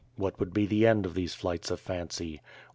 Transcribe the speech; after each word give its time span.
What 0.15 0.39
/ould 0.39 0.51
be 0.51 0.65
the 0.65 0.87
end 0.87 1.05
of 1.05 1.13
these 1.13 1.35
flights 1.35 1.69
of 1.69 1.79
fancy. 1.79 2.41